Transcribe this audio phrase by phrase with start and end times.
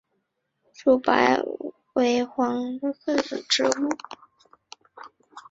[0.83, 3.89] 乳白黄耆为豆科黄芪属的植物。